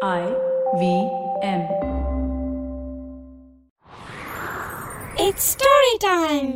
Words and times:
I 0.00 0.24
V 0.80 0.82
M. 1.42 1.62
It's 5.16 5.44
story 5.54 5.94
time. 6.04 6.50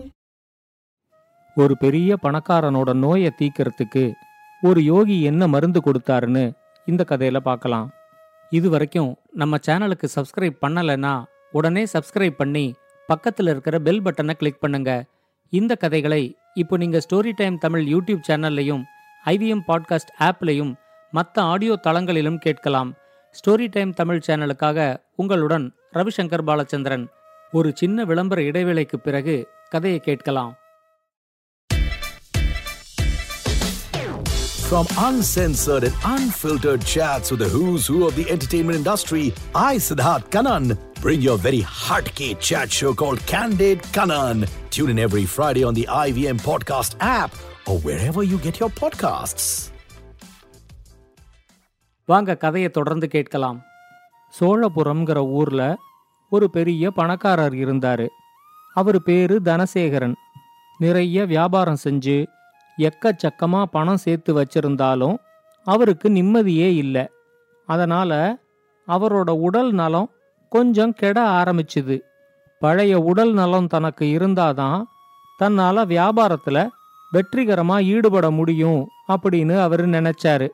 ஒரு 1.56 1.74
பெரிய 1.76 2.16
பணக்காரனோட 2.22 2.92
நோயை 2.94 3.30
தீக்கிறதுக்கு 3.40 4.04
ஒரு 4.62 4.82
யோகி 4.82 5.16
என்ன 5.22 5.48
மருந்து 5.48 5.80
கொடுத்தாருன்னு 5.80 6.44
இந்த 6.86 7.04
கதையில 7.04 7.40
பார்க்கலாம் 7.40 7.88
இது 8.52 8.70
வரைக்கும் 8.70 9.10
நம்ம 9.32 9.58
சேனலுக்கு 9.66 10.08
சப்ஸ்கிரைப் 10.16 10.62
பண்ணலைன்னா 10.66 11.14
உடனே 11.52 11.84
சப்ஸ்கிரைப் 11.92 12.36
பண்ணி 12.36 12.66
பக்கத்துல 13.08 13.48
இருக்கிற 13.48 13.78
பெல் 13.80 14.02
பட்டனை 14.02 14.34
கிளிக் 14.34 14.60
பண்ணுங்க 14.60 14.92
இந்த 15.52 15.74
கதைகளை 15.76 16.22
இப்போ 16.54 16.76
நீங்க 16.76 17.00
ஸ்டோரி 17.08 17.34
டைம் 17.36 17.58
தமிழ் 17.58 17.86
யூடியூப் 17.86 18.26
சேனல்லையும் 18.28 18.84
ஐவிஎம் 19.26 19.66
பாட்காஸ்ட் 19.68 20.16
ஆப்லையும் 20.20 20.72
மற்ற 21.12 21.42
ஆடியோ 21.44 21.76
தளங்களிலும் 21.82 22.42
கேட்கலாம் 22.42 22.90
ஸ்டோரி 23.35 23.67
டைம் 23.67 23.91
தமிழ் 23.93 24.23
சேனலுக்காக 24.27 24.79
உங்களுடன் 25.15 25.65
ரவிசங்கர் 25.91 26.45
பாலச்சந்திரன் 26.49 27.05
ஒரு 27.51 27.69
சின்ன 27.75 28.05
விளம்பர 28.05 28.41
இடைவேளைக்கு 28.41 28.99
பிறகு 28.99 29.35
கதையை 29.69 29.99
கேட்கலாம் 29.99 30.53
From 34.69 34.85
uncensored 34.99 35.83
and 35.83 35.95
unfiltered 36.05 36.81
chats 36.83 37.31
with 37.31 37.39
the 37.39 37.47
who's 37.47 37.87
who 37.87 38.05
of 38.05 38.15
the 38.15 38.29
entertainment 38.29 38.77
industry, 38.77 39.21
I, 39.55 39.77
Siddharth 39.77 40.29
Kanan, 40.29 40.65
bring 41.01 41.21
your 41.21 41.37
very 41.37 41.61
heartcake 41.61 42.41
chat 42.41 42.69
show 42.69 42.93
called 42.93 43.25
Candid 43.25 43.79
Kanan. 43.93 44.39
Tune 44.69 44.89
in 44.89 44.99
every 44.99 45.25
Friday 45.27 45.63
on 45.63 45.73
the 45.73 45.87
IVM 45.99 46.41
Podcast 46.41 46.97
app 47.01 47.31
or 47.65 47.79
wherever 47.79 48.23
you 48.23 48.37
get 48.39 48.59
your 48.59 48.69
podcasts. 48.71 49.47
வாங்க 52.06 52.36
கதையை 52.36 52.70
தொடர்ந்து 52.70 53.08
கேட்கலாம். 53.08 53.62
சோழபுரம்ங்கிற 54.40 55.16
ஊர்ல 55.16 55.76
ஒரு 56.30 56.50
பெரிய 56.50 56.90
பணக்காரர் 56.90 57.52
இருந்தாரு. 57.52 58.08
அவர் 58.74 59.02
பேரு 59.02 59.40
தனசேகரன். 59.44 60.14
நிறைய 60.78 61.24
வியாபாரம் 61.24 61.76
செஞ்சு 61.84 62.26
எக்கச்சக்கமா 62.78 63.62
பணம் 63.62 63.96
சேர்த்து 63.96 64.42
வச்சிருந்தாலும் 64.42 65.16
அவருக்கு 65.64 66.10
நிம்மதியே 66.10 66.74
இல்லை. 66.74 67.08
அதனால 67.66 68.38
அவரோட 68.88 69.30
உடல் 69.30 69.72
நலம் 69.72 70.10
கொஞ்சம் 70.48 70.92
கெட 70.92 71.28
ஆரம்பிச்சுது. 71.28 72.00
பழைய 72.60 72.98
உடல் 72.98 73.32
நலம் 73.32 73.66
தனக்கு 73.66 74.04
இருந்தாதான் 74.04 74.82
தன்னால 75.38 75.84
வியாபாரத்துல 75.84 76.68
வெற்றிகரமா 77.12 77.82
ஈடுபட 77.82 78.30
முடியும் 78.30 78.88
அப்படின்னு 79.08 79.60
அவர் 79.60 79.88
நினைச்சாரு. 79.88 80.48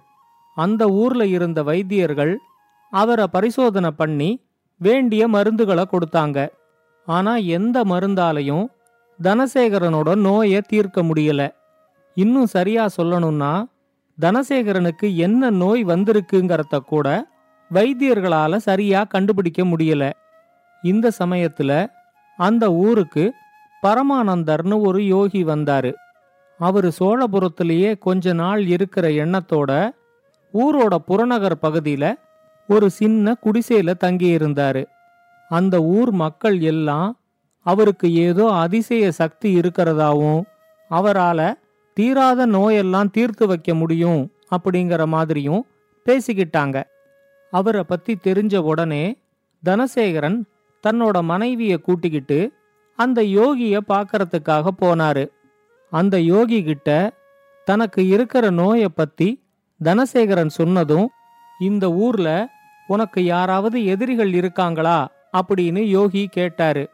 அந்த 0.65 0.83
ஊர்ல 1.01 1.23
இருந்த 1.27 1.63
வைத்தியர்கள் 1.63 2.35
அவரை 2.93 3.27
பரிசோதனை 3.27 3.91
பண்ணி 3.91 4.31
வேண்டிய 4.81 5.23
மருந்துகளை 5.29 5.85
கொடுத்தாங்க. 5.87 6.39
ஆனா 7.09 7.33
எந்த 7.57 7.77
மருந்தாலையும் 7.85 8.67
தனசேகரனோட 9.19 10.09
நோயை 10.17 10.61
தீர்க்க 10.69 11.03
முடியல. 11.03 11.43
இன்னும் 12.17 12.47
சரியா 12.47 12.85
சொல்லணும்னா 12.97 13.53
தனசேகரனுக்கு 14.19 15.09
என்ன 15.17 15.51
நோய் 15.63 15.83
வந்திருக்குங்கிறத 15.85 16.79
கூட 16.87 17.07
வைத்தியர்களால 17.71 18.57
சரியா 18.69 19.01
கண்டுபிடிக்க 19.05 19.63
முடியல. 19.65 20.05
இந்த 20.83 21.13
சமயத்துல 21.21 21.73
அந்த 22.39 22.65
ஊருக்கு 22.85 23.25
பரமானந்தர்னு 23.83 24.77
ஒரு 24.87 25.01
யோகி 25.07 25.43
வந்தாரு. 25.45 25.93
அவரு 26.61 26.89
சோழபுரத்திலேயே 26.99 27.91
கொஞ்ச 27.99 28.33
நாள் 28.33 28.63
இருக்கிற 28.67 29.07
எண்ணத்தோட 29.23 29.73
ஊரோட 30.55 30.95
புறநகர் 30.95 31.57
பகுதியில 31.63 32.15
ஒரு 32.69 32.91
சின்ன 32.91 33.37
குடிசையில 33.45 33.95
தங்கியிருந்தாரு. 34.05 34.87
அந்த 35.49 35.83
ஊர் 35.83 36.11
மக்கள் 36.11 36.61
எல்லாம் 36.61 37.21
அவருக்கு 37.63 38.15
ஏதோ 38.15 38.53
அதிசய 38.53 39.13
சக்தி 39.13 39.59
இருக்கிறதாவும் 39.59 40.43
அவரால 40.91 41.55
தீராத 41.93 42.47
நோயெல்லாம் 42.47 43.11
தீர்த்து 43.11 43.47
வைக்க 43.47 43.75
முடியும் 43.75 44.33
அப்படிங்கிற 44.51 45.07
மாதிரியும் 45.07 45.67
பேசிக்கிட்டாங்க. 46.07 46.83
அவரை 47.51 47.83
பத்தி 47.85 48.17
தெரிஞ்ச 48.23 48.57
உடனே 48.57 49.17
தனசேகரன் 49.65 50.43
தன்னோட 50.87 51.23
மனைவிய 51.23 51.77
கூட்டிக்கிட்டு 51.77 52.53
அந்த 52.97 53.23
யோகிய 53.23 53.81
பார்க்கறதுக்காக 53.89 54.69
போனாரு. 54.81 55.29
அந்த 55.91 56.21
யோகி 56.21 56.63
கிட்ட 56.63 57.13
தனக்கு 57.65 58.07
இருக்கிற 58.07 58.51
நோயை 58.51 58.89
பத்தி 58.89 59.43
தனசேகரன் 59.85 60.47
சொன்னதும் 60.47 61.11
இந்த 61.59 61.93
ஊர்ல 61.93 62.49
உனக்கு 62.87 63.25
யாராவது 63.25 63.85
எதிரிகள் 63.85 64.33
இருக்காங்களா? 64.33 65.09
அப்படின்னு 65.33 65.79
யோகி 65.79 66.27
கேட்டாரு. 66.27 66.89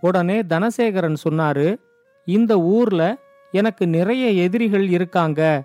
உடனே 0.00 0.42
தனசேகரன் 0.42 1.16
சொன்னாரு 1.28 1.78
இந்த 2.24 2.60
ஊர்ல 2.60 3.16
எனக்கு 3.52 3.86
நிறைய 3.86 4.30
எதிரிகள் 4.30 4.88
இருக்காங்க. 4.88 5.62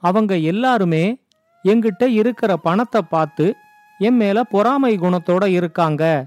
அவங்க 0.00 0.36
எல்லாருமே 0.36 1.18
எங்கிட்ட 1.64 2.06
இருக்கிற 2.06 2.56
பணத்தை 2.56 3.02
பார்த்து 3.02 3.54
என் 3.98 4.16
மேல 4.16 4.42
பொறாமை 4.42 4.98
குணத்தோட 4.98 5.46
இருக்காங்க. 5.46 6.26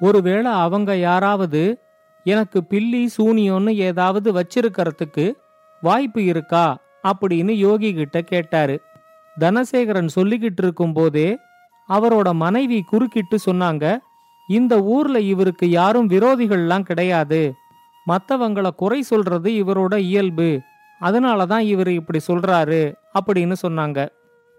ஒருவேளை 0.00 0.52
அவங்க 0.52 0.96
யாராவது 0.96 1.78
எனக்கு 2.24 2.64
பில்லி 2.64 3.10
சூனியம்னு 3.18 3.74
ஏதாவது 3.74 4.32
வச்சிருக்கிறதுக்கு 4.32 5.32
வாய்ப்பு 5.80 6.24
இருக்கா? 6.24 6.78
அப்படின்னு 7.04 7.50
யோகி 7.50 7.94
கிட்ட 7.94 8.20
கேட்டாரு. 8.20 8.80
தனசேகரன் 9.40 10.08
சொல்லிக்கிட்டு 10.16 10.62
இருக்கும்போதே 10.62 11.38
அவரோட 11.88 12.32
மனைவி 12.32 12.82
குறுக்கிட்டு 12.82 13.38
சொன்னாங்க 13.46 13.98
இந்த 14.48 14.82
ஊர்ல 14.82 15.20
இவருக்கு 15.20 15.70
யாரும் 15.70 16.08
விரோதிகள்லாம் 16.08 16.80
கிடையாது. 16.80 17.54
மத்தவங்கள 18.06 18.70
குறை 18.70 19.02
சொல்றது 19.02 19.50
இவரோட 19.50 19.96
இயல்பு. 19.96 20.60
அதனால 20.98 21.46
தான் 21.46 21.60
இவர் 21.60 21.90
இப்படி 21.90 22.20
சொல்றாரு 22.28 22.94
அப்படின்னு 23.18 23.54
சொன்னாங்க. 23.66 24.08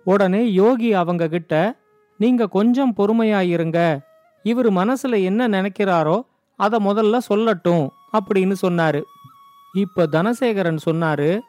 உடனே 0.04 0.52
யோகி 0.52 0.94
அவங்க 0.94 1.28
கிட்ட 1.28 1.80
நீங்க 2.18 2.48
கொஞ்சம் 2.48 2.94
பொறுமையாயிருங்க. 2.98 4.00
இவர் 4.44 4.74
மனசுல 4.74 5.24
என்ன 5.24 5.48
நினைக்கிறாரோ 5.48 6.22
அதை 6.58 6.86
முதல்ல 6.86 7.18
சொல்லட்டும் 7.34 7.88
அப்படின்னு 8.14 8.56
சொன்னாரு. 8.62 9.02
இப்ப 9.74 10.08
தனசேகரன் 10.12 10.78
சொன்னாரு 10.86 11.40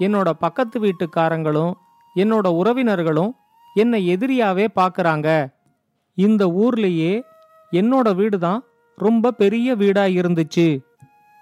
என்னோட 0.00 0.30
பக்கத்து 0.30 0.80
வீட்டுக்காரங்களும் 0.80 1.72
என்னோட 2.16 2.48
உறவினர்களும் 2.48 3.30
என்னை 3.74 4.16
எதிரியாவே 4.16 4.66
பார்க்கறாங்க 4.74 5.52
இந்த 6.14 6.46
ஊர்லேயே 6.46 7.22
என்னோட 7.72 8.14
வீடு 8.14 8.38
தான் 8.38 8.64
ரொம்ப 8.96 9.30
பெரிய 9.30 9.74
வீடா 9.74 10.04
இருந்துச்சு 10.04 10.78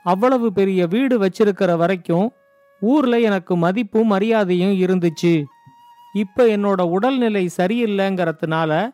அவ்வளவு 0.03 0.53
பெரிய 0.53 0.87
வீடு 0.87 1.19
வச்சிருக்கிற 1.19 1.77
வரைக்கும் 1.77 2.32
ஊர்ல 2.81 3.21
எனக்கு 3.21 3.56
மதிப்பும் 3.56 4.06
மரியாதையும் 4.06 4.71
இருந்துச்சு. 4.71 5.44
இப்ப 6.12 6.44
என்னோட 6.44 6.81
உடல்நிலை 6.82 7.50
சரியில்லைங்கிறதுனால 7.56 8.91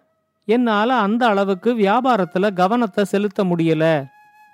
என்னால 0.47 0.94
அந்த 0.94 1.27
அளவுக்கு 1.27 1.75
வியாபாரத்துல 1.75 2.53
கவனத்தை 2.55 3.05
செலுத்த 3.05 3.44
முடியல. 3.44 4.05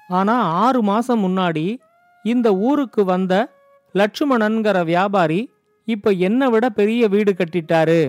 ஆனா 0.09 0.41
ஆறு 0.41 0.83
மாசம் 0.83 1.25
முன்னாடி 1.25 1.77
இந்த 2.23 2.55
ஊருக்கு 2.55 3.05
வந்த 3.05 3.49
லட்சுமணன்கிற 3.95 4.85
வியாபாரி 4.85 5.54
இப்ப 5.85 6.11
என்னை 6.11 6.47
விட 6.49 6.69
பெரிய 6.69 7.09
வீடு 7.09 7.33
கட்டிட்டாரு. 7.33 8.01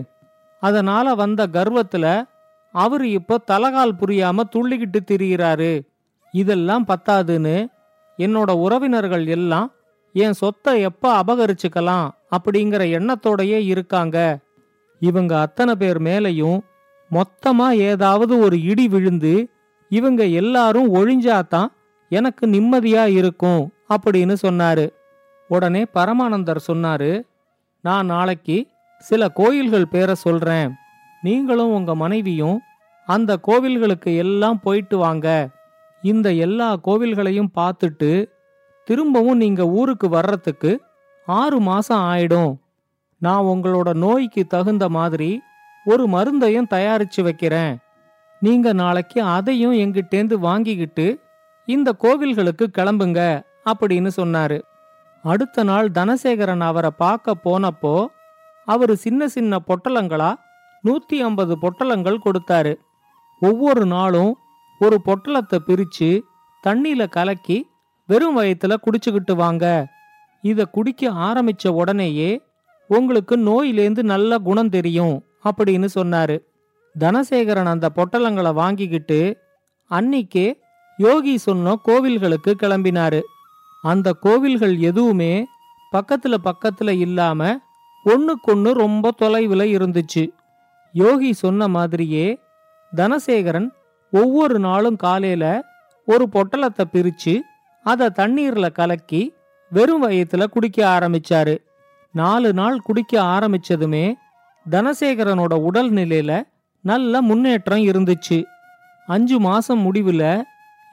அதனால 0.59 1.15
வந்த 1.15 1.47
கர்வத்துல 1.47 2.27
அவர் 2.71 3.05
இப்போ 3.05 3.35
தலகால் 3.51 3.97
புரியாம 3.99 4.43
துள்ளிக்கிட்டு 4.51 4.99
திரியிறாரு. 5.11 5.81
இதெல்லாம் 6.31 6.85
பத்தாதுன்னு 6.87 7.67
என்னோட 8.17 8.51
உறவினர்கள் 8.51 9.27
எல்லாம் 9.27 9.73
என் 10.13 10.33
சொத்தை 10.33 10.81
எப்ப 10.81 11.23
அபகரிச்சுக்கலாம் 11.23 12.07
அப்படிங்கிற 12.31 12.83
எண்ணத்தோடையே 12.97 13.59
இருக்காங்க. 13.65 14.17
இவங்க 14.99 15.39
அத்தனை 15.39 15.75
பேர் 15.75 16.01
மேலையும் 16.01 16.59
மொத்தமா 17.11 17.71
ஏதாவது 17.71 18.39
ஒரு 18.39 18.61
இடி 18.61 18.87
விழுந்து 18.87 19.49
இவங்க 19.89 20.25
எல்லாரும் 20.25 20.89
ஒழிஞ்சாதான் 20.95 21.67
எனக்கு 22.09 22.47
நிம்மதியா 22.47 23.05
இருக்கும் 23.05 23.73
அப்படின்னு 23.89 24.35
சொன்னாரு. 24.41 24.85
உடனே 25.47 25.85
பரமானந்தர் 25.93 26.67
சொன்னாரு 26.67 27.11
நான் 27.85 28.05
நாளைக்கு 28.05 28.57
சில 28.99 29.29
கோயில்கள் 29.29 29.87
பேரை 29.87 30.15
சொல்றேன். 30.15 30.69
நீங்களும் 31.21 31.73
உங்க 31.73 31.95
மனைவியும் 31.95 32.61
அந்த 33.05 33.31
கோவில்களுக்கு 33.47 34.11
எல்லாம் 34.17 34.59
போயிட்டு 34.59 34.97
வாங்க. 34.97 35.27
இந்த 36.01 36.27
எல்லா 36.45 36.69
கோவில்களையும் 36.85 37.51
பார்த்துட்டு 37.55 38.11
திரும்பவும் 38.87 39.37
நீங்க 39.37 39.63
ஊருக்கு 39.79 40.09
வர்றதுக்கு 40.09 40.71
ஆறு 41.25 41.59
மாசம் 41.59 42.03
ஆயிடும். 42.13 42.53
நான் 43.17 43.43
உங்களோட 43.43 43.93
நோய்க்கு 43.93 44.47
தகுந்த 44.47 44.89
மாதிரி 44.89 45.41
ஒரு 45.85 46.07
மருந்தையும் 46.07 46.71
தயாரிச்சு 46.71 47.21
வைக்கிறேன். 47.23 47.77
நீங்க 48.39 48.73
நாளைக்கு 48.73 49.21
அதையும் 49.21 49.73
எங்கிட்டேந்து 49.73 50.33
வாங்கிக்கிட்டு 50.33 51.07
இந்த 51.65 51.95
கோவில்களுக்கு 52.03 52.65
கிளம்புங்க 52.77 53.21
அப்படின்னு 53.65 54.09
சொன்னாரு. 54.21 54.59
அடுத்த 55.31 55.63
நாள் 55.63 55.87
தனசேகரன் 55.91 56.63
அவரை 56.69 56.89
பார்க்க 56.97 57.33
போனப்போ 57.43 57.93
அவர் 58.67 58.95
சின்ன 58.95 59.27
சின்ன 59.27 59.59
பொட்டலங்களா 59.67 60.31
நூத்தி 60.83 61.17
ஐம்பது 61.27 61.53
பொட்டலங்கள் 61.61 62.23
கொடுத்தாரு. 62.25 62.73
ஒவ்வொரு 63.39 63.85
நாளும் 63.85 64.31
ஒரு 64.79 64.97
பொட்டலத்தை 65.05 65.57
பிரிச்சு 65.67 66.09
தண்ணியில 66.67 67.09
கலக்கி 67.09 67.57
வெறும் 68.07 68.37
வயத்துல 68.37 68.73
குடிச்சுக்கிட்டு 68.85 69.35
வாங்க. 69.35 69.65
இத 70.41 70.65
குடிக்க 70.65 71.11
ஆரம்பிச்ச 71.27 71.67
உடனேயே 71.67 72.31
உங்களுக்கு 72.87 73.35
நோயிலேந்து 73.37 74.01
நல்ல 74.03 74.37
குணம் 74.37 74.69
தெரியும் 74.69 75.15
அப்படின்னு 75.43 75.87
சொன்னாரு. 75.95 76.37
தனசேகரன் 76.95 77.71
அந்த 77.75 77.87
பொட்டலங்களை 77.95 78.53
வாங்கிக்கிட்டு 78.53 79.19
அன்னிக்கே 79.91 80.47
யோகி 80.97 81.33
சொன்ன 81.37 81.79
கோவில்களுக்கு 81.87 82.51
கிளம்பினாரு. 82.61 83.21
அந்த 83.85 84.09
கோவில்கள் 84.13 84.75
எதுவுமே 84.79 85.33
பக்கத்துல 85.91 86.35
பக்கத்துல 86.43 86.89
இல்லாம 86.99 87.41
ஒன்றுக்கொன்று 88.03 88.71
ரொம்ப 88.73 89.11
தொலைவில் 89.11 89.65
இருந்துச்சு. 89.77 90.23
யோகி 90.93 91.31
சொன்ன 91.33 91.67
மாதிரியே 91.67 92.27
தனசேகரன் 92.95 93.69
ஒவ்வொரு 94.11 94.57
நாளும் 94.59 94.95
காலையில 94.95 95.45
ஒரு 96.05 96.25
பொட்டலத்தை 96.31 96.83
பிரிச்சு 96.93 97.33
அதை 97.85 98.07
தண்ணீர்ல 98.15 98.67
கலக்கி 98.71 99.21
வெறும் 99.69 100.03
வயத்துல 100.03 100.43
குடிக்க 100.45 100.79
ஆரம்பிச்சாரு. 100.97 101.55
நாலு 102.13 102.53
நாள் 102.53 102.79
குடிக்க 102.79 103.13
ஆரம்பிச்சதுமே 103.35 104.05
தனசேகரனோட 104.69 105.53
உடல்நிலையில 105.67 106.31
நல்ல 106.83 107.21
முன்னேற்றம் 107.21 107.85
இருந்துச்சு. 107.85 108.37
அஞ்சு 109.07 109.37
மாசம் 109.39 109.79
முடிவில் 109.79 110.27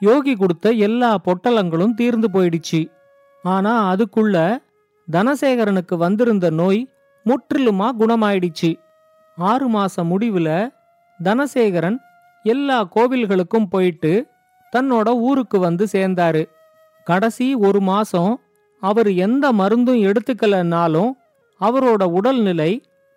யோகி 0.05 0.33
கொடுத்த 0.35 0.71
எல்லா 0.87 1.09
பொட்டலங்களும் 1.25 1.97
தீர்ந்து 1.99 2.27
போயிடுச்சு. 2.33 2.81
ஆனா 3.43 3.73
அதுக்குள்ள 3.91 4.37
தனசேகரனுக்கு 5.07 5.95
வந்திருந்த 6.03 6.47
நோய் 6.59 6.81
முற்றிலுமா 7.25 7.87
குணமாயிடுச்சு. 7.99 8.71
ஆறு 9.37 9.67
மாசம் 9.67 10.09
முடிவுல 10.11 10.49
தனசேகரன் 11.19 11.97
எல்லா 12.45 12.77
கோவில்களுக்கும் 12.95 13.69
போயிட்டு 13.69 14.13
தன்னோட 14.73 15.07
ஊருக்கு 15.27 15.57
வந்து 15.59 15.85
சேர்ந்தாரு. 15.91 16.43
கடைசி 17.07 17.47
ஒரு 17.67 17.79
மாசம் 17.91 18.33
அவர் 18.83 19.09
எந்த 19.25 19.45
மருந்தும் 19.51 20.01
எடுத்துக்கலனாலும் 20.09 21.11
அவரோட 21.61 22.03
உடல்நிலை 22.17 22.71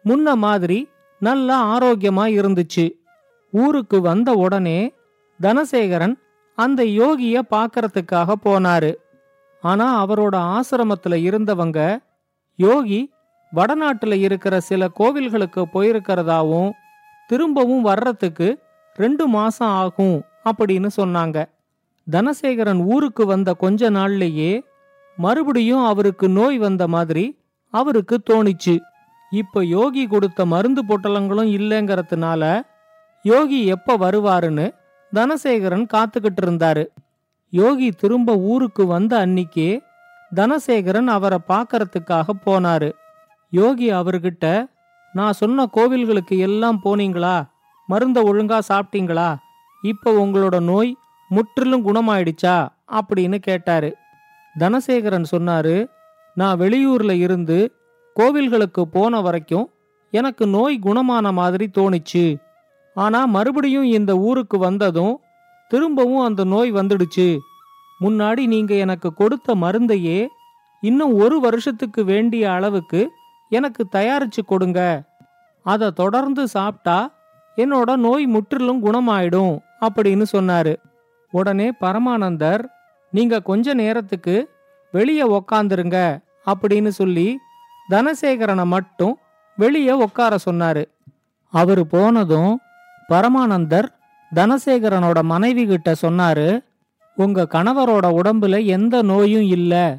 முன்ன 0.05 0.35
மாதிரி 0.45 0.79
நல்ல 1.21 1.49
ஆரோக்கியமா 1.75 2.25
இருந்துச்சு. 2.39 2.87
ஊருக்கு 3.53 3.99
வந்த 4.01 4.31
உடனே 4.45 4.79
தனசேகரன் 5.41 6.15
அந்த 6.57 6.85
யோகிய 6.85 7.43
பார்க்கறதுக்காக 7.51 8.35
போனாரு. 8.45 8.95
ஆனா 9.63 9.87
அவரோட 10.05 10.37
ஆசிரமத்துல 10.57 11.17
இருந்தவங்க 11.29 11.99
யோகி 12.57 13.01
வடநாட்டுல 13.55 14.15
இருக்கிற 14.21 14.61
சில 14.61 14.89
கோவில்களுக்கு 14.99 15.63
போயிருக்கிறதாவும் 15.73 16.71
திரும்பவும் 17.29 17.83
வர்றதுக்கு 17.83 18.49
ரெண்டு 18.95 19.27
மாசம் 19.27 19.69
ஆகும் 19.69 20.23
அப்படின்னு 20.45 20.89
சொன்னாங்க. 20.97 21.39
தனசேகரன் 22.11 22.83
ஊருக்கு 22.85 23.27
வந்த 23.27 23.53
கொஞ்ச 23.55 23.91
நாள்லயே 23.91 24.53
மறுபடியும் 25.17 25.85
அவருக்கு 25.85 26.29
நோய் 26.29 26.59
வந்த 26.59 26.89
மாதிரி 26.89 27.25
அவருக்கு 27.75 28.17
தோணிச்சு. 28.31 28.75
இப்ப 29.31 29.65
யோகி 29.65 30.07
கொடுத்த 30.07 30.47
மருந்து 30.47 30.83
பொட்டலங்களும் 30.89 31.51
இல்லைங்கறதுனால 31.59 32.63
யோகி 33.23 33.67
எப்ப 33.67 33.97
வருவாருன்னு 33.99 34.67
தனசேகரன் 35.15 35.87
காத்துக்கிட்டு 35.95 36.43
இருந்தாரு 36.43 36.87
யோகி 37.51 37.91
திரும்ப 37.91 38.37
ஊருக்கு 38.37 38.87
வந்த 38.87 39.27
அன்னிக்கே 39.27 39.81
தனசேகரன் 40.35 41.07
அவரை 41.07 41.39
பார்க்கறதுக்காக 41.49 42.29
போனாரு. 42.47 42.93
யோகி 43.51 43.93
அவர்கிட்ட 43.93 44.69
நான் 45.13 45.33
சொன்ன 45.33 45.69
கோவில்களுக்கு 45.77 46.39
எல்லாம் 46.39 46.81
போனீங்களா? 46.85 47.49
மருந்த 47.89 48.23
ஒழுங்கா 48.23 48.59
சாப்பிட்டீங்களா? 48.69 49.37
இப்போ 49.83 50.13
உங்களோட 50.13 50.61
நோய் 50.61 50.97
முற்றிலும் 51.29 51.87
குணமாயிடுச்சா? 51.87 52.69
அப்படின்னு 52.93 53.39
கேட்டாரு. 53.39 53.97
தனசேகரன் 54.59 55.25
சொன்னாரு 55.31 55.89
நான் 56.35 56.59
வெளியூர்ல 56.61 57.11
இருந்து 57.11 57.73
கோவில்களுக்கு 58.17 58.83
போன 58.83 59.21
வரைக்கும் 59.21 59.71
எனக்கு 60.11 60.47
நோய் 60.47 60.79
குணமான 60.83 61.33
மாதிரி 61.33 61.71
தோணிச்சு. 61.79 62.37
ஆனா 62.97 63.21
மறுபடியும் 63.25 63.89
இந்த 63.99 64.13
ஊருக்கு 64.19 64.59
வந்ததும் 64.59 65.15
திரும்பவும் 65.71 66.25
அந்த 66.25 66.43
நோய் 66.45 66.71
வந்துடுச்சு. 66.73 67.29
முன்னாடி 68.01 68.43
நீங்க 68.47 68.73
எனக்கு 68.75 69.09
கொடுத்த 69.15 69.55
மருந்தையே 69.55 70.19
இன்னும் 70.83 71.15
ஒரு 71.15 71.37
வருஷத்துக்கு 71.41 72.01
வேண்டிய 72.05 72.53
அளவுக்கு 72.53 73.01
எனக்கு 73.49 73.83
தயாரிச்சு 73.93 74.43
கொடுங்க. 74.47 74.81
அதை 75.67 75.87
தொடர்ந்து 75.91 76.43
சாப்பிட்டா 76.49 76.99
என்னோட 77.57 77.97
நோய் 77.97 78.27
முற்றிலும் 78.27 78.83
குணமாயிடும் 78.85 79.55
அப்படின்னு 79.81 80.25
சொன்னாரு. 80.33 80.75
உடனே 81.33 81.69
பரமானந்தர் 81.81 82.63
நீங்க 83.13 83.41
கொஞ்ச 83.41 83.75
நேரத்துக்கு 83.75 84.37
வெளியே 84.93 85.25
உக்காந்துருங்க 85.39 85.99
அப்படின்னு 86.47 86.89
சொல்லி 86.89 87.29
தனசேகரனை 87.91 88.67
மட்டும் 88.67 89.15
வெளியே 89.57 89.95
உட்கார 90.07 90.37
சொன்னாரு. 90.51 90.85
அவரு 91.53 91.87
போனதும் 91.87 92.53
பரமானந்தர் 93.09 93.89
தனசேகரனோட 94.35 95.23
மனைவி 95.23 95.67
கிட்ட 95.67 95.95
சொன்னாரு 96.03 96.65
உங்க 97.17 97.47
கணவரோட 97.51 98.07
உடம்புல 98.21 98.65
எந்த 98.65 99.03
நோயும் 99.03 99.43
இல்ல. 99.43 99.99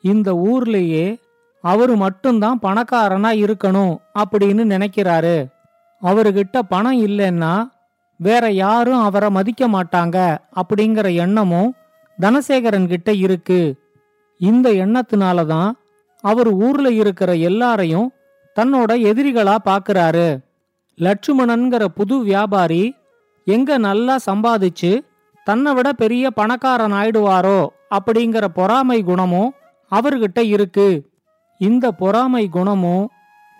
இந்த 0.00 0.32
ஊர்லயே 0.32 1.16
அவரு 1.60 1.96
மட்டும்தான் 1.96 2.58
பணக்காரனா 2.62 3.30
இருக்கணும் 3.42 3.96
அப்படின்னு 4.18 4.62
நினைக்கிறாரு. 4.74 5.46
அவர்கிட்ட 6.02 6.58
பணம் 6.68 7.06
இல்லைன்னா 7.06 7.68
வேற 8.16 8.50
யாரும் 8.50 9.00
அவரை 9.00 9.30
மதிக்க 9.30 9.68
மாட்டாங்க 9.68 10.38
அப்படிங்கிற 10.54 11.14
எண்ணமும் 11.14 11.74
தனசேகரன் 12.20 12.86
கிட்ட 12.86 13.12
இருக்கு. 13.12 13.74
இந்த 14.38 14.70
எண்ணத்தினால 14.70 15.46
தான் 15.46 15.76
அவர் 16.20 16.48
ஊர்ல 16.48 16.90
இருக்கிற 16.90 17.34
எல்லாரையும் 17.34 18.12
தன்னோட 18.60 18.90
எதிரிகளா 19.10 19.56
பாக்குறாரு. 19.64 20.38
லட்சுமணன்கிற 21.04 21.84
புது 21.98 22.16
வியாபாரி 22.28 22.84
எங்க 23.46 23.78
நல்லா 23.78 24.16
சம்பாதிச்சு 24.26 24.90
தன்னை 25.46 25.70
விட 25.74 25.88
பெரிய 25.92 26.24
பணக்காரன் 26.30 26.94
ஆயிடுவாரோ 27.00 27.60
அப்படிங்கிற 27.96 28.44
பொறாமை 28.58 28.98
குணமும் 29.02 29.50
அவர்கிட்ட 29.92 30.40
இருக்கு. 30.54 30.88
இந்த 31.60 31.86
பொறாமை 32.02 32.44
குணமும் 32.48 33.04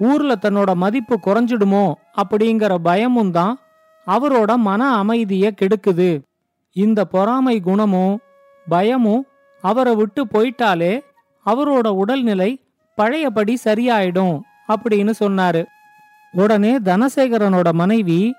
ஊர்ல 0.01 0.33
தன்னோட 0.45 0.71
மதிப்பு 0.75 1.17
குறைஞ்சிடுமோ 1.27 1.87
அப்படிங்கிற 2.23 2.73
பயமும் 2.89 3.31
தான் 3.31 3.55
அவரோட 4.07 4.51
மன 4.69 4.83
அமைதிய 5.01 5.51
கெடுக்குது. 5.61 6.11
இந்த 6.77 7.01
பொறாமை 7.15 7.57
குணமும் 7.61 8.15
பயமும் 8.67 9.27
அவரை 9.65 9.93
விட்டு 9.95 10.23
போயிட்டாலே 10.35 10.93
அவரோட 11.47 11.89
உடல்நிலை 12.03 12.51
பழையபடி 12.99 13.55
சரியாயிடும் 13.65 14.35
அப்படின்னு 14.73 15.13
சொன்னாரு. 15.21 15.63
உடனே 16.33 16.79
தனசேகரனோட 16.79 17.73
மனைவி 17.73 18.35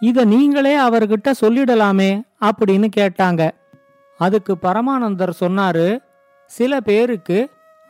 இத 0.00 0.24
நீங்களே 0.24 0.78
அவர்கிட்ட 0.78 1.32
சொல்லிடலாமே 1.40 2.22
அப்படின்னு 2.40 2.88
கேட்டாங்க. 2.96 3.50
அதுக்கு 4.20 4.52
பரமானந்தர் 4.62 5.32
சொன்னாரு 5.40 5.98
சில 6.46 6.80
பேருக்கு 6.80 7.38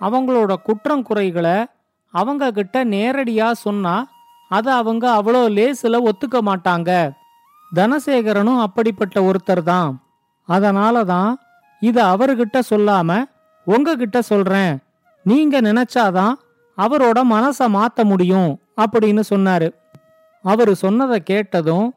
அவங்களோட 0.00 0.54
குற்றம் 0.62 1.02
குறைகளை 1.02 1.64
அவங்க 2.10 2.50
கிட்ட 2.50 2.84
நேரடியா 2.84 3.52
சொன்னா 3.52 3.94
அதை 4.48 4.72
அவங்க 4.72 5.22
அவ்வளோ 5.22 5.42
லேசில் 5.50 6.06
ஒத்துக்க 6.08 6.38
மாட்டாங்க. 6.46 6.90
தனசேகரனும் 7.76 8.60
அப்படிப்பட்ட 8.60 9.20
ஒருத்தர் 9.20 9.62
தான். 9.62 10.02
அதனால 10.48 11.04
தான் 11.04 11.30
இதை 11.80 12.02
அவர்கிட்ட 12.04 12.58
சொல்லாம 12.70 13.24
உங்ககிட்ட 13.66 14.18
சொல்றேன். 14.20 14.74
நீங்க 15.22 15.60
நினைச்சாதான் 15.60 16.34
அவரோட 16.78 17.18
மனசை 17.34 17.66
மாத்த 17.76 18.04
முடியும். 18.04 18.52
அப்படின்னு 18.76 19.22
சொன்னாரு. 19.30 19.74
அவரு 20.42 20.76
சொன்னதை 20.76 21.22
கேட்டதும் 21.22 21.94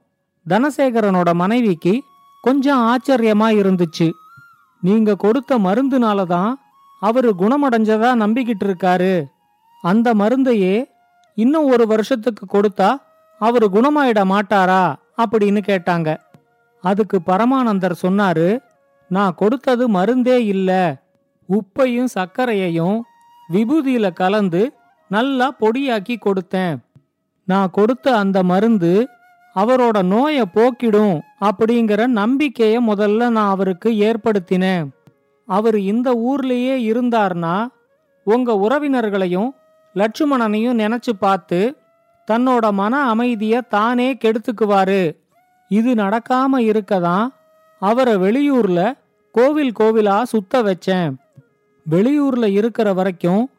தனசேகரனோட 0.50 1.34
மனைவிக்கு 1.34 2.04
கொஞ்சம் 2.42 2.80
ஆச்சரியமா 2.80 3.48
இருந்துச்சு. 3.54 4.12
நீங்க 4.82 5.16
கொடுத்த 5.16 5.58
மருந்துனால 5.58 6.26
தான் 6.26 6.60
அவரு 7.00 7.34
குணமடைஞ்சதா 7.40 8.12
நம்பிக்கிட்டு 8.16 8.64
இருக்காரு. 8.64 9.26
அந்த 9.82 10.14
மருந்தையே 10.14 10.92
இன்னும் 11.36 11.66
ஒரு 11.66 11.88
வருஷத்துக்கு 11.88 12.46
கொடுத்தா 12.46 13.02
அவரு 13.40 13.70
குணமாயிட 13.74 14.24
மாட்டாரா? 14.24 14.96
அப்படின்னு 15.18 15.62
கேட்டாங்க. 15.68 16.18
அதுக்கு 16.82 17.22
பரமானந்தர் 17.26 17.96
சொன்னாரு 18.02 18.60
நான் 19.10 19.36
கொடுத்தது 19.36 19.90
மருந்தே 19.90 20.36
இல்ல. 20.36 21.02
உப்பையும் 21.50 22.06
சர்க்கரையையும் 22.16 23.02
விபூதியில 23.52 24.14
கலந்து 24.14 24.74
நல்லா 25.10 25.56
பொடியாக்கி 25.60 26.16
கொடுத்தேன். 26.18 26.78
நான் 27.46 27.70
கொடுத்த 27.72 28.18
அந்த 28.18 28.44
மருந்து 28.44 29.08
அவரோட 29.56 30.04
நோயை 30.04 30.46
போக்கிடும் 30.54 31.20
அப்படிங்கிற 31.42 32.02
நம்பிக்கைய 32.20 32.76
முதல்ல 32.90 33.30
நான் 33.30 33.50
அவருக்கு 33.50 33.90
ஏற்படுத்தினேன். 33.90 34.88
அவர் 35.46 35.78
இந்த 35.80 36.10
ஊர்லேயே 36.30 36.76
இருந்தார்னா 36.92 37.68
உங்க 38.24 38.54
உறவினர்களையும் 38.54 39.50
லட்சுமணனையும் 39.96 40.80
நினைச்சு 40.84 41.14
பார்த்து 41.20 41.60
தன்னோட 42.32 42.72
மன 42.72 43.16
அமைதிய 43.16 43.62
தானே 43.68 44.14
கெடுத்துக்குவாரு. 44.14 45.16
இது 45.72 45.94
நடக்காம 45.94 46.60
இருக்கதான் 46.70 47.28
அவரை 47.82 48.16
வெளியூர்ல 48.16 48.94
கோவில் 49.32 49.74
கோவிலா 49.80 50.24
சுத்த 50.24 50.64
வச்சேன். 50.64 51.12
வெளியூர்ல 51.90 52.46
இருக்கிற 52.60 52.94
வரைக்கும் 52.94 53.50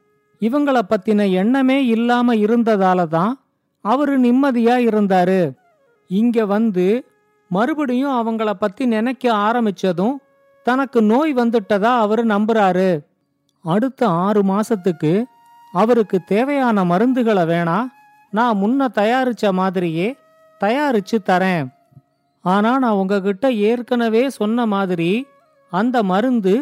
இவங்கள 0.40 0.78
பத்தின 0.88 1.30
எண்ணமே 1.30 1.86
இல்லாம 1.86 2.34
இருந்ததால 2.34 3.06
தான் 3.08 3.32
அவரு 3.80 4.20
நிம்மதியா 4.20 4.76
இருந்தாரு. 4.88 5.40
இங்க 6.06 6.46
வந்து 6.46 7.06
மறுபடியும் 7.48 8.16
அவங்கள 8.18 8.50
பத்தி 8.50 8.86
நினைக்க 8.86 9.32
ஆரம்பிச்சதும் 9.32 10.16
தனக்கு 10.62 11.02
நோய் 11.02 11.34
வந்துட்டதா 11.34 11.92
அவரு 11.98 12.26
நம்புறாரு. 12.26 12.90
அடுத்த 13.64 14.08
ஆறு 14.08 14.42
மாசத்துக்கு 14.42 15.24
அவருக்கு 15.72 16.18
தேவையான 16.24 16.84
மருந்துகளை 16.84 17.44
வேணா 17.52 17.78
நான் 18.30 18.56
முன்ன 18.56 18.88
தயாரிச்ச 18.94 19.52
மாதிரியே 19.52 20.16
தயாரிச்சு 20.60 21.16
தரேன். 21.26 21.66
ஆனா 22.44 22.78
நான் 22.78 22.92
உங்ககிட்ட 22.92 23.52
ஏற்கனவே 23.52 24.30
சொன்ன 24.30 24.66
மாதிரி 24.66 25.26
அந்த 25.72 26.02
மருந்து 26.02 26.54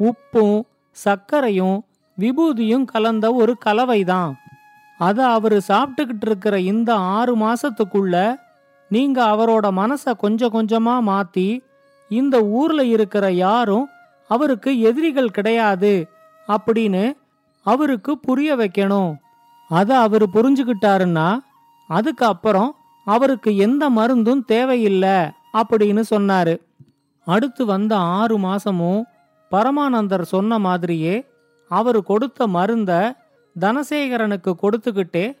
உப்பும் 0.00 0.60
சர்க்கரையும் 0.96 1.78
விபூதியும் 2.20 2.84
கலந்த 2.84 3.32
ஒரு 3.32 3.56
கலவைதான். 3.64 4.32
அத 4.98 5.26
அவரு 5.26 5.60
சாப்பிட்டுக்கிட்டு 5.68 6.26
இருக்கிற 6.26 6.60
இந்த 6.60 6.94
ஆறு 6.94 7.36
மாசத்துக்குள்ள 7.36 8.36
நீங்க 8.88 9.26
அவரோட 9.26 9.66
மனச 9.66 10.16
கொஞ்சம் 10.16 10.52
கொஞ்சமா 10.52 10.98
மாத்தி 11.06 11.60
இந்த 12.08 12.42
ஊர்ல 12.42 12.84
இருக்கிற 12.84 13.32
யாரும் 13.32 13.88
அவருக்கு 14.28 14.80
எதிரிகள் 14.80 15.30
கிடையாது 15.30 16.08
அப்படின்னு 16.48 17.12
அவருக்கு 17.62 18.18
புரிய 18.18 18.56
வைக்கணும். 18.56 19.16
அத 19.68 19.98
அவரு 19.98 20.28
புரிஞ்சுக்கிட்டாருன்னா 20.32 21.38
அதுக்கப்புறம் 21.88 22.74
அவருக்கு 23.04 23.56
எந்த 23.56 23.90
மருந்தும் 23.90 24.44
தேவையில்லை 24.44 25.18
அப்படின்னு 25.52 26.02
சொன்னாரு. 26.10 26.60
அடுத்து 27.24 27.66
வந்த 27.66 27.96
ஆறு 27.96 28.38
மாசமும் 28.38 29.02
பரமானந்தர் 29.50 30.22
சொன்ன 30.22 30.58
மாதிரியே 30.58 31.24
அவரு 31.68 32.02
கொடுத்த 32.02 32.46
மருந்த 32.46 33.16
தனசேகரனுக்கு 33.60 34.54
கொடுத்துக்கிட்டே 34.62 35.38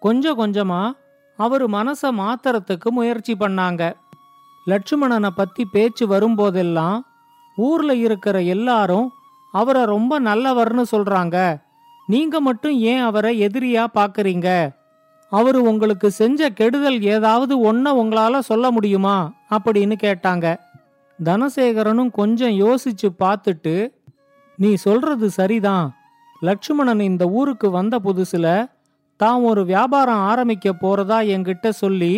கொஞ்சம் 0.00 0.38
கொஞ்சமா 0.38 0.92
அவரு 1.36 1.68
மனசை 1.68 2.10
மாத்துறதுக்கு 2.10 2.90
முயற்சி 2.90 3.34
பண்ணாங்க. 3.34 3.92
லட்சுமணனை 4.66 5.28
பத்தி 5.28 5.64
பேச்சு 5.64 6.06
வரும்போதெல்லாம் 6.06 7.00
ஊர்ல 7.56 7.94
இருக்கிற 7.94 8.42
எல்லாரும் 8.42 9.12
அவரை 9.52 9.84
ரொம்ப 9.84 10.20
நல்லவர்னு 10.20 10.82
சொல்றாங்க. 10.92 11.60
நீங்க 12.06 12.40
மட்டும் 12.40 12.72
ஏன் 12.72 13.00
அவரை 13.00 13.46
எதிரியா 13.46 13.86
பாக்குறீங்க? 13.94 14.76
அவரு 15.30 15.62
உங்களுக்கு 15.62 16.10
செஞ்ச 16.10 16.50
கெடுதல் 16.50 17.02
ஏதாவது 17.02 17.72
ஒன்ன 17.72 17.86
உங்களால 17.86 18.38
சொல்ல 18.38 18.70
முடியுமா? 18.70 19.32
அப்படின்னு 19.50 19.94
கேட்டாங்க. 20.02 20.58
தனசேகரனும் 21.24 22.10
கொஞ்சம் 22.10 22.50
யோசிச்சு 22.50 23.08
பார்த்துட்டு 23.18 23.97
நீ 24.58 24.70
சொல்றது 24.84 25.26
சரிதான். 25.30 25.88
லட்சுமணன் 26.40 27.02
இந்த 27.10 27.24
ஊருக்கு 27.38 27.68
வந்த 27.70 27.94
புதுசுல 28.06 28.46
தான் 29.20 29.40
ஒரு 29.40 29.62
வியாபாரம் 29.64 30.22
ஆரம்பிக்க 30.30 30.72
போறதா 30.82 31.18
என்கிட்ட 31.34 31.68
சொல்லி 31.82 32.14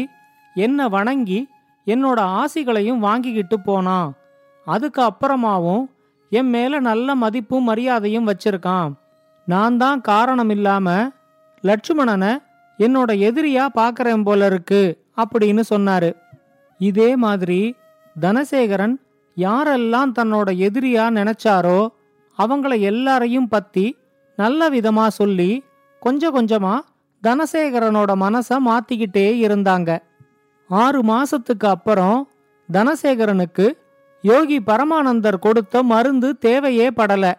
என்ன 0.57 0.89
வணங்கி 0.89 1.41
என்னோட 1.87 2.21
ஆசிகளையும் 2.41 3.05
வாங்கிக்கிட்டு 3.07 3.57
போனான். 3.61 4.09
அதுக்கு 4.67 5.01
அப்புறமாவும் 5.03 5.85
என் 6.33 6.51
மேல 6.57 6.81
நல்ல 6.89 7.15
மதிப்பும் 7.15 7.69
மரியாதையும் 7.69 8.29
வச்சிருக்கான். 8.31 8.91
நான் 9.47 9.77
தான் 9.77 10.01
காரணம் 10.01 10.51
இல்லாம 10.51 10.89
லட்சுமணனை 11.65 12.33
என்னோட 12.79 13.11
எதிரியா 13.29 13.65
பாக்குறேன் 13.81 14.23
போல 14.23 14.47
இருக்கு 14.47 14.83
அப்படின்னு 15.23 15.63
சொன்னாரு. 15.73 16.11
இதே 16.81 17.11
மாதிரி 17.25 17.63
தனசேகரன் 18.17 18.95
யாரெல்லாம் 19.37 20.13
தன்னோட 20.19 20.49
எதிரியா 20.67 21.07
நினைச்சாரோ 21.19 21.81
அவங்கள 22.43 22.81
எல்லாரையும் 22.81 23.49
பத்தி 23.49 23.87
நல்ல 24.37 24.71
விதமா 24.71 25.07
சொல்லி 25.07 25.51
கொஞ்சம் 26.03 26.35
கொஞ்சமா 26.37 26.75
தனசேகரனோட 27.23 28.11
மனச 28.25 28.59
மாத்திக்கிட்டே 28.67 29.27
இருந்தாங்க. 29.47 29.91
ஆறு 30.71 31.01
மாசத்துக்கு 31.03 31.67
அப்புறம் 31.67 32.19
தனசேகரனுக்கு 32.69 33.67
யோகி 34.23 34.59
பரமானந்தர் 34.61 35.39
கொடுத்த 35.39 35.83
மருந்து 35.83 36.39
தேவையே 36.39 36.89
படல. 36.91 37.33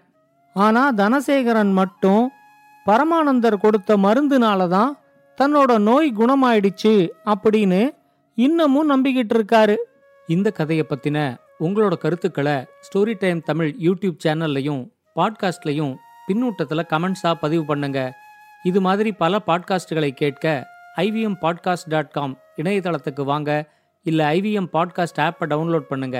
ஆனா 0.55 0.91
தனசேகரன் 0.91 1.71
மட்டும் 1.71 2.23
பரமானந்தர் 2.85 3.57
கொடுத்த 3.57 3.97
மருந்துனால 3.97 4.67
தான் 4.67 4.91
தன்னோட 5.37 5.71
நோய் 5.79 6.09
குணமாயிடுச்சு 6.17 6.93
அப்படின்னு 7.25 7.81
இன்னமும் 8.37 8.89
நம்பிக்கிட்டு 8.89 9.35
இருக்காரு. 9.37 9.75
இந்த 10.27 10.47
கதையை 10.51 10.85
பத்தின 10.89 11.17
உங்களோட 11.61 11.95
கருத்துக்களை 11.95 12.55
ஸ்டோரி 12.87 13.13
டைம் 13.19 13.41
தமிழ் 13.41 13.75
யூடியூப் 13.79 14.21
சேனல்லையும் 14.23 14.81
பாட்காஸ்ட்லையும் 15.15 15.93
பின்னூட்டத்தில் 16.27 16.89
கமெண்ட்ஸாக 16.89 17.33
பதிவு 17.33 17.65
பண்ணுங்க 17.65 17.99
இது 18.63 18.81
மாதிரி 18.81 19.11
பல 19.11 19.37
பாட்காஸ்டுகளை 19.47 20.11
கேட்க 20.13 20.45
ஐவிஎம் 20.97 21.37
பாட்காஸ்ட் 21.41 21.87
டாட் 21.87 22.11
காம் 22.11 22.37
இணையதளத்துக்கு 22.57 23.23
வாங்க 23.23 23.51
இல்லை 24.03 24.25
ஐவிஎம் 24.25 24.69
பாட்காஸ்ட் 24.73 25.19
ஆப்பை 25.19 25.47
டவுன்லோட் 25.47 25.89
பண்ணுங்க 25.89 26.19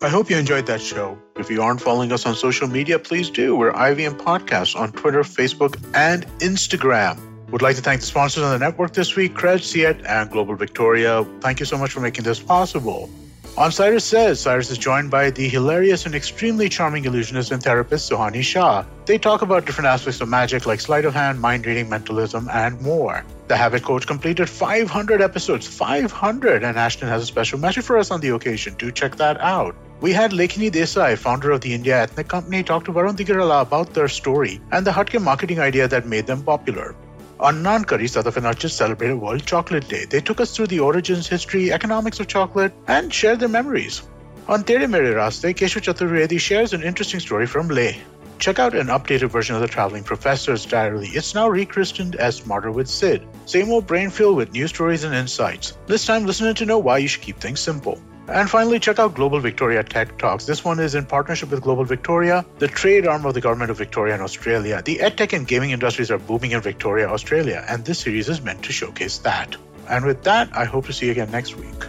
I 0.00 0.08
hope 0.08 0.30
you 0.30 0.36
enjoyed 0.36 0.66
that 0.66 0.80
show. 0.80 1.18
If 1.36 1.50
you 1.50 1.60
aren't 1.60 1.80
following 1.80 2.12
us 2.12 2.24
on 2.24 2.34
social 2.36 2.68
media, 2.68 2.98
please 3.00 3.30
do. 3.30 3.56
We're 3.56 3.72
IVM 3.72 4.14
Podcasts 4.18 4.76
on 4.76 4.92
Twitter, 4.92 5.22
Facebook, 5.24 5.74
and 5.92 6.24
Instagram. 6.40 7.16
Would 7.50 7.62
like 7.62 7.76
to 7.76 7.82
thank 7.82 8.02
the 8.02 8.06
sponsors 8.06 8.42
on 8.42 8.50
the 8.50 8.58
network 8.58 8.92
this 8.92 9.16
week, 9.16 9.34
Cred, 9.34 9.62
Siet, 9.62 10.04
and 10.04 10.30
Global 10.30 10.54
Victoria. 10.54 11.24
Thank 11.40 11.60
you 11.60 11.66
so 11.66 11.78
much 11.78 11.92
for 11.92 12.00
making 12.00 12.24
this 12.24 12.38
possible. 12.38 13.08
On 13.56 13.72
Cyrus 13.72 14.04
Says, 14.04 14.38
Cyrus 14.38 14.70
is 14.70 14.76
joined 14.76 15.10
by 15.10 15.30
the 15.30 15.48
hilarious 15.48 16.04
and 16.04 16.14
extremely 16.14 16.68
charming 16.68 17.06
illusionist 17.06 17.50
and 17.50 17.62
therapist 17.62 18.10
Suhani 18.10 18.42
Shah. 18.42 18.84
They 19.06 19.16
talk 19.16 19.40
about 19.40 19.64
different 19.64 19.88
aspects 19.88 20.20
of 20.20 20.28
magic 20.28 20.66
like 20.66 20.78
sleight 20.78 21.06
of 21.06 21.14
hand, 21.14 21.40
mind 21.40 21.64
reading, 21.64 21.88
mentalism, 21.88 22.50
and 22.52 22.78
more. 22.82 23.24
The 23.48 23.56
Habit 23.56 23.82
Coach 23.82 24.06
completed 24.06 24.50
500 24.50 25.22
episodes, 25.22 25.66
500, 25.66 26.62
and 26.62 26.78
Ashton 26.78 27.08
has 27.08 27.22
a 27.22 27.26
special 27.26 27.58
message 27.58 27.84
for 27.84 27.96
us 27.96 28.10
on 28.10 28.20
the 28.20 28.28
occasion. 28.28 28.74
Do 28.78 28.92
check 28.92 29.16
that 29.16 29.40
out. 29.40 29.74
We 30.02 30.12
had 30.12 30.32
Lekini 30.32 30.70
Desai, 30.70 31.16
founder 31.16 31.50
of 31.50 31.62
the 31.62 31.72
India 31.72 32.02
Ethnic 32.02 32.28
Company, 32.28 32.62
talk 32.62 32.84
to 32.84 32.92
Varun 32.92 33.16
Digarala 33.16 33.62
about 33.62 33.94
their 33.94 34.08
story 34.08 34.60
and 34.70 34.86
the 34.86 34.90
Hutke 34.90 35.20
marketing 35.20 35.60
idea 35.60 35.88
that 35.88 36.06
made 36.06 36.26
them 36.26 36.42
popular. 36.42 36.94
On 37.40 37.62
Nankari, 37.62 38.10
South 38.10 38.26
Africa 38.26 38.68
celebrated 38.68 39.14
World 39.14 39.46
Chocolate 39.46 39.86
Day. 39.86 40.06
They 40.06 40.20
took 40.20 40.40
us 40.40 40.56
through 40.56 40.66
the 40.66 40.80
origins, 40.80 41.28
history, 41.28 41.72
economics 41.72 42.18
of 42.18 42.26
chocolate, 42.26 42.72
and 42.88 43.14
shared 43.14 43.38
their 43.38 43.48
memories. 43.48 44.02
On 44.48 44.64
Tere 44.64 44.88
Mere 44.88 45.14
Raste, 45.14 45.54
Keshu 45.54 45.80
Chaturvedi 45.80 46.40
shares 46.40 46.72
an 46.72 46.82
interesting 46.82 47.20
story 47.20 47.46
from 47.46 47.68
Leh. 47.68 47.94
Check 48.40 48.58
out 48.58 48.74
an 48.74 48.88
updated 48.88 49.30
version 49.30 49.54
of 49.54 49.60
the 49.60 49.68
Traveling 49.68 50.02
Professor's 50.02 50.66
Diary. 50.66 51.10
It's 51.12 51.32
now 51.36 51.48
rechristened 51.48 52.16
as 52.16 52.36
Smarter 52.36 52.72
with 52.72 52.88
Sid. 52.88 53.24
Same 53.46 53.70
old 53.70 53.86
brain 53.86 54.10
filled 54.10 54.36
with 54.36 54.52
new 54.52 54.66
stories 54.66 55.04
and 55.04 55.14
insights. 55.14 55.78
This 55.86 56.06
time, 56.06 56.26
listening 56.26 56.54
to 56.54 56.66
know 56.66 56.78
why 56.78 56.98
you 56.98 57.06
should 57.06 57.22
keep 57.22 57.38
things 57.38 57.60
simple. 57.60 58.00
And 58.28 58.50
finally, 58.50 58.78
check 58.78 58.98
out 58.98 59.14
Global 59.14 59.40
Victoria 59.40 59.82
Tech 59.82 60.18
Talks. 60.18 60.44
This 60.44 60.62
one 60.62 60.78
is 60.80 60.94
in 60.94 61.06
partnership 61.06 61.50
with 61.50 61.62
Global 61.62 61.84
Victoria, 61.84 62.44
the 62.58 62.68
trade 62.68 63.06
arm 63.06 63.24
of 63.24 63.32
the 63.32 63.40
Government 63.40 63.70
of 63.70 63.78
Victoria 63.78 64.12
and 64.12 64.22
Australia. 64.22 64.82
The 64.84 64.96
edtech 64.98 65.32
and 65.32 65.48
gaming 65.48 65.70
industries 65.70 66.10
are 66.10 66.18
booming 66.18 66.50
in 66.52 66.60
Victoria, 66.60 67.08
Australia, 67.08 67.64
and 67.68 67.86
this 67.86 68.00
series 68.00 68.28
is 68.28 68.42
meant 68.42 68.62
to 68.64 68.72
showcase 68.72 69.16
that. 69.18 69.56
And 69.88 70.04
with 70.04 70.24
that, 70.24 70.54
I 70.54 70.66
hope 70.66 70.84
to 70.86 70.92
see 70.92 71.06
you 71.06 71.12
again 71.12 71.30
next 71.30 71.56
week. 71.56 71.84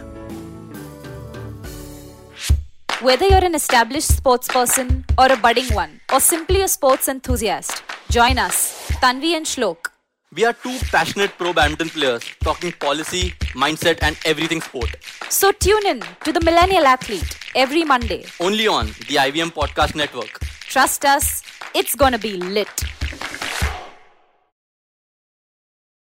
Whether 3.02 3.26
you're 3.26 3.44
an 3.44 3.54
established 3.54 4.16
sports 4.16 4.48
person 4.48 5.04
or 5.18 5.30
a 5.30 5.36
budding 5.36 5.74
one, 5.74 6.00
or 6.10 6.20
simply 6.20 6.62
a 6.62 6.68
sports 6.68 7.08
enthusiast, 7.08 7.82
join 8.08 8.38
us, 8.38 8.88
Tanvi 9.02 9.36
and 9.36 9.44
Shlok. 9.44 9.89
We 10.32 10.44
are 10.44 10.52
two 10.52 10.78
passionate 10.92 11.32
pro 11.36 11.52
badminton 11.52 11.88
players 11.88 12.22
talking 12.38 12.70
policy, 12.70 13.30
mindset, 13.54 13.98
and 14.00 14.16
everything 14.24 14.60
sport. 14.60 14.94
So 15.28 15.50
tune 15.50 15.84
in 15.86 16.02
to 16.24 16.32
the 16.32 16.40
Millennial 16.40 16.86
Athlete 16.86 17.36
every 17.56 17.82
Monday. 17.82 18.26
Only 18.38 18.68
on 18.68 18.86
the 19.08 19.16
IVM 19.16 19.50
Podcast 19.50 19.96
Network. 19.96 20.38
Trust 20.60 21.04
us, 21.04 21.42
it's 21.74 21.96
gonna 21.96 22.16
be 22.16 22.36
lit. 22.36 22.68